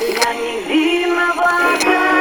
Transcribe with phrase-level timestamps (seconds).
[0.00, 2.15] Я не виновата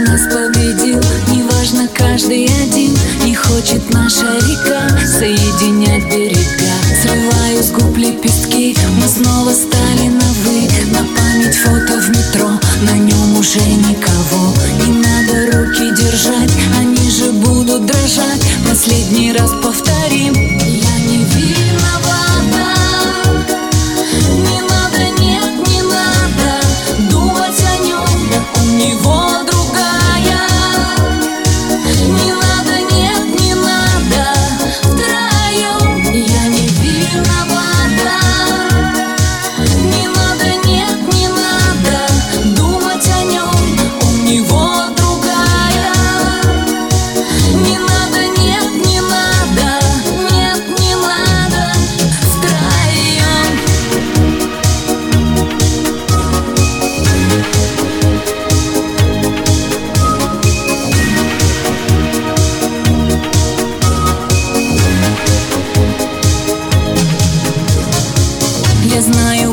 [0.00, 1.00] нас победил?
[1.28, 2.96] Неважно, каждый один.
[3.24, 6.76] Не хочет наша река Соединять берега.
[7.02, 12.50] Срываю с губ лепестки Мы снова стали на вы На память фото в метро
[12.82, 14.54] На нем уже никого.
[14.86, 18.42] Не надо руки держать Они же будут дрожать.
[18.68, 19.50] Последний раз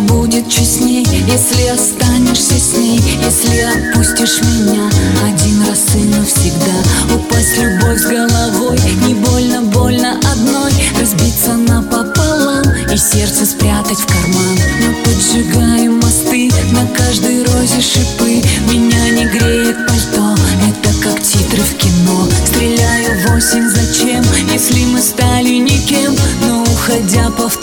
[0.07, 4.89] будет честней, если останешься с ней Если отпустишь меня
[5.23, 7.15] один раз и навсегда.
[7.15, 10.71] Упасть любовь с головой, не больно, больно одной.
[10.99, 14.57] Разбиться напополам и сердце спрятать в карман.
[14.81, 18.41] Мы поджигаем мосты, на каждой розе шипы.
[18.71, 20.35] Меня не греет пальто,
[20.69, 22.27] это как титры в кино.
[22.47, 26.15] Стреляю в осень, зачем, если мы стали никем?
[26.47, 27.62] Но уходя повторим